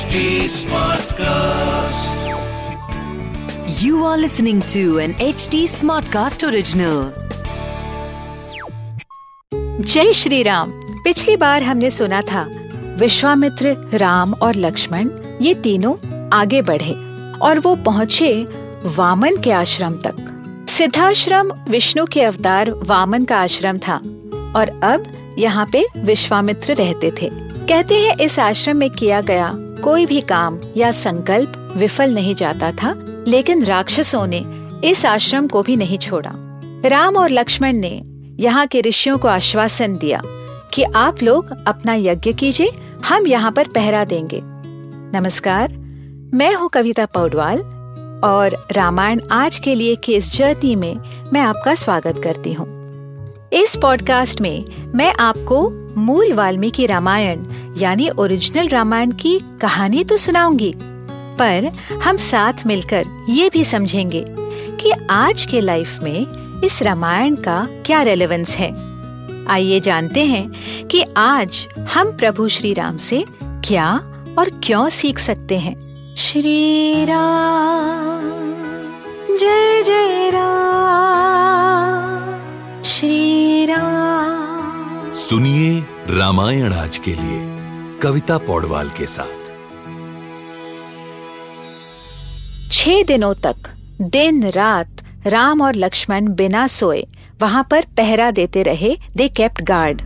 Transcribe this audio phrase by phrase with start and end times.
[0.00, 2.20] HD Smartcast.
[3.80, 7.02] You are listening to an HD Smartcast original.
[9.82, 10.72] जय श्री राम
[11.04, 12.46] पिछली बार हमने सुना था,
[13.00, 15.10] विश्वामित्र, राम और लक्ष्मण,
[15.42, 15.94] ये तीनों
[16.32, 16.94] आगे बढ़े
[17.38, 18.32] और वो पहुँचे
[18.96, 20.26] वामन के आश्रम तक
[20.78, 23.96] सिद्धाश्रम विष्णु के अवतार वामन का आश्रम था
[24.56, 30.06] और अब यहाँ पे विश्वामित्र रहते थे कहते हैं इस आश्रम में किया गया कोई
[30.06, 32.94] भी काम या संकल्प विफल नहीं जाता था,
[33.28, 34.44] लेकिन राक्षसों ने
[34.84, 36.30] इस आश्रम को भी नहीं छोड़ा।
[36.88, 38.00] राम और लक्ष्मण ने
[38.40, 40.22] यहाँ के ऋषियों को आश्वासन दिया
[40.74, 42.72] कि आप लोग अपना यज्ञ कीजिए,
[43.04, 44.40] हम यहाँ पर पहरा देंगे।
[45.18, 45.72] नमस्कार,
[46.34, 47.60] मैं हूँ कविता पौडवाल
[48.24, 50.96] और रामायण आज के लिए के इस जर्नी में
[51.32, 52.68] मैं आपका स्वागत करती हूँ।
[53.52, 55.68] इस पॉडकास्ट में मैं आपको
[56.00, 57.44] मूल वाल्मीकि रामायण
[57.80, 60.74] यानी ओरिजिनल रामायण की कहानी तो सुनाऊँगी
[61.38, 61.70] पर
[62.04, 64.24] हम साथ मिलकर ये भी समझेंगे
[64.80, 66.26] कि आज के लाइफ में
[66.64, 68.72] इस रामायण का क्या रेलेवेंस है।
[69.46, 74.00] आइए जानते हैं कि आज हम प्रभु श्री राम से क्या
[74.38, 78.20] और क्यों सीख सकते हैं। श्री राम
[79.36, 87.59] जय जय राम। श्री राम सुनिए रामायण आज के लिए।
[88.02, 89.50] कविता पौडवाल के साथ।
[92.72, 93.56] छह दिनों तक,
[94.02, 94.88] दिन, रात,
[95.26, 97.06] राम और लक्ष्मण बिना सोए,
[97.40, 100.02] वहाँ पर पहरा देते रहे दे केप्ट गार्ड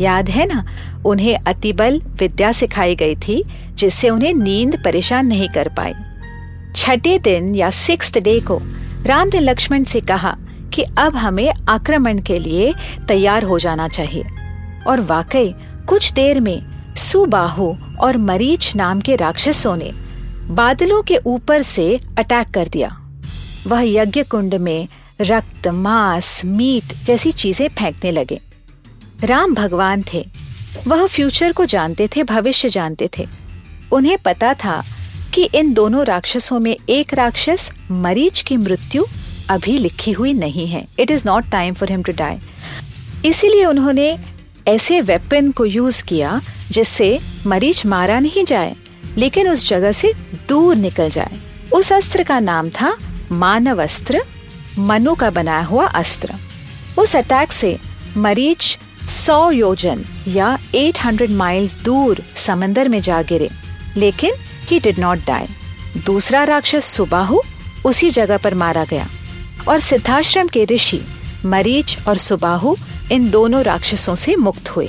[0.00, 0.66] याद है ना,
[1.06, 5.94] उन्हें अतिबल विद्या सिखाई गई थी, जिससे उन्हें नींद परेशान नहीं कर पाई।
[6.76, 8.60] छठे दिन या सिक्स डे को,
[9.06, 10.36] राम ने लक्ष्मण से कहा
[10.74, 12.74] कि अब हमें आक्रमण के लिए
[13.08, 14.24] तैयार हो जाना चाहिए।
[14.86, 15.54] और वाकई,
[15.88, 19.90] कुछ देर में सुबाहु और मरीच नाम के राक्षसों ने
[20.50, 22.88] बादलों के ऊपर से अटैक कर दिया।
[23.66, 24.88] वह यज्ञ कुंड में
[25.20, 28.40] रक्त, मांस, मीट जैसी चीज़ें फेंकने लगे।
[29.24, 30.24] राम भगवान थे।
[30.86, 33.26] वह फ्यूचर को जानते थे, भविष्य जानते थे।
[33.92, 34.82] उन्हें पता था
[35.34, 39.04] कि इन दोनों राक्षसों में एक राक्षस मरीच की मृत्यु
[39.50, 42.38] अभी लिखी हुई नहीं है। It is not time for him to die
[43.24, 44.16] इसीलिए उन्होंने
[44.68, 46.40] ऐसे वेपन को यूज़ किया
[46.70, 48.74] जिससे मरीच मारा नहीं जाए,
[49.16, 50.12] लेकिन उस जगह से
[50.48, 51.40] दूर निकल जाए।
[51.74, 52.96] उस अस्त्र का नाम था
[53.32, 54.22] मानव अस्त्र,
[54.78, 56.34] मनु का बनाया हुआ अस्त्र।
[56.98, 57.78] उस अटैक से
[58.16, 58.78] मरीच
[59.08, 63.48] सौ योजन या 800 माइल्स दूर समंदर में जा गिरे,
[63.96, 64.34] लेकिन
[64.66, 65.46] ही डिड नॉट डाई
[66.06, 67.40] दूसरा राक्षस सुबाहु
[67.84, 69.06] उसी जगह पर मारा गया।
[69.68, 71.00] और सिद्धाश्रम के ऋषि
[71.44, 72.76] मरीच और सुबाहु
[73.12, 74.88] इन दोनों राक्षसों से मुक्त हुए।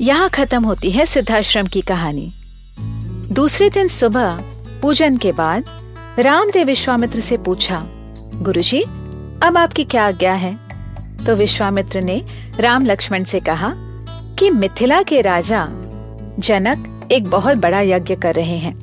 [0.00, 2.32] यहाँ खत्म होती है सिद्धाश्रम की कहानी।
[3.32, 4.40] दूसरे दिन सुबह
[4.82, 5.64] पूजन के बाद
[6.18, 7.86] राम ने विश्वामित्र से पूछा,
[8.34, 8.82] गुरुजी,
[9.42, 10.58] अब आपकी क्या आज्ञा है?
[11.26, 12.24] तो विश्वामित्र ने
[12.60, 13.72] राम लक्ष्मण से कहा
[14.38, 15.68] कि मिथिला के राजा
[16.38, 18.74] जनक एक बहुत बड़ा यज्ञ कर रहे हैं।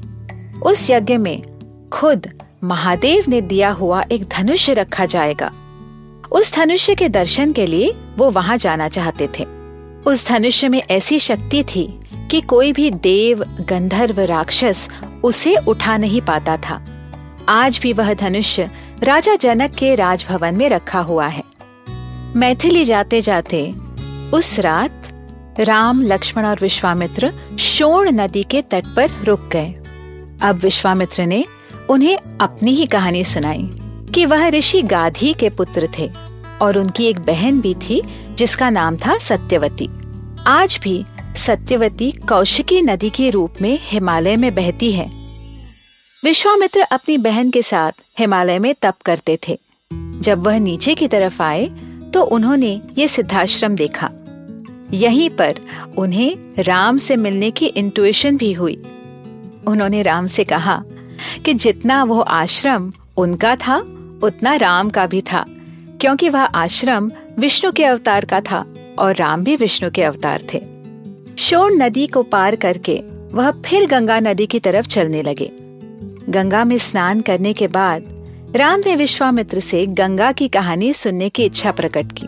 [0.61, 1.43] उस यज्ञ में
[1.89, 2.27] खुद
[2.63, 5.51] महादेव ने दिया हुआ एक धनुष्य रखा जाएगा।
[6.31, 9.43] उस धनुष्य के दर्शन के लिए वो वहाँ जाना चाहते थे।
[10.05, 11.99] उस धनुष्य में ऐसी शक्ति थी
[12.31, 14.89] कि कोई भी देव, गंधर्व, राक्षस
[15.23, 16.85] उसे उठा नहीं पाता था।
[17.49, 18.69] आज भी वह धनुष्य
[19.03, 21.43] राजा जनक के राजभवन में रखा हुआ है।
[22.35, 23.73] मैथिली जाते जाते
[24.33, 25.07] उस रात
[25.59, 29.69] राम, लक्ष्मण और विश्वामित्र शोण नदी के तट पर रुक गए।
[30.41, 31.45] अब विश्वामित्र ने
[31.89, 33.69] उन्हें अपनी ही कहानी सुनाई।
[34.15, 36.09] कि वह ऋषि गाधी के पुत्र थे
[36.61, 39.89] और उनकी एक बहन भी थी, जिसका नाम था सत्यवती।
[40.47, 41.03] आज भी
[41.35, 45.09] सत्यवती कौशिकी नदी के रूप में हिमालय में बहती है।
[46.23, 49.59] विश्वामित्र अपनी बहन के साथ हिमालय में तप करते थे।
[49.91, 51.65] जब वह नीचे की तरफ़ आए
[52.13, 54.09] तो उन्होंने ये सिद्धाश्रम देखा।
[54.93, 55.55] यहीं पर
[55.97, 58.77] उन्हें राम से मिलने की इंटुइशन भी हुई।
[59.67, 60.83] उन्होंने राम से कहा
[61.45, 63.79] कि जितना वो आश्रम उनका था
[64.23, 65.45] उतना राम का भी था,
[66.01, 68.65] क्योंकि वह आश्रम विष्णु के अवतार का था
[68.99, 70.61] और राम भी विष्णु के अवतार थे।
[71.37, 73.01] शोण नदी को पार करके
[73.33, 75.51] वह फिर गंगा नदी की तरफ़ चलने लगे।
[76.29, 78.03] गंगा में स्नान करने के बाद
[78.55, 82.27] राम ने विश्वामित्र से गंगा की कहानी सुनने की इच्छा प्रकट की।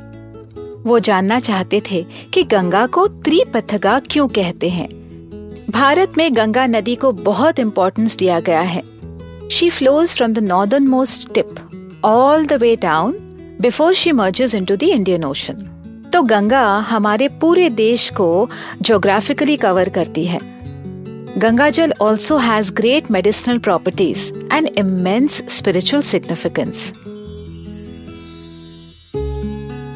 [0.89, 4.87] वो जानना चाहते थे कि गंगा को त्रिपथगा क्यों कहते हैं।
[5.69, 8.81] भारत में गंगा नदी को बहुत इम्पोर्टेंस दिया गया है।
[9.51, 11.55] She flows from the northern most tip
[12.03, 13.11] all the way down
[13.61, 15.67] before she merges into the Indian Ocean
[16.13, 18.49] तो गंगा हमारे पूरे देश को
[18.81, 20.39] जोग्राफिकली कवर करती है।
[21.37, 26.77] Gangajal also has great medicinal properties and immense spiritual significance.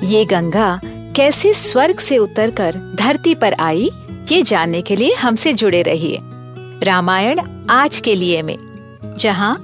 [0.03, 0.79] ये गंगा
[1.15, 3.89] कैसे स्वर्ग से उतरकर धरती पर आई,
[4.31, 6.19] ये जानने के लिए हमसे जुड़े रहिए।
[6.83, 8.55] रामायण आज के लिए में,
[9.17, 9.63] जहाँ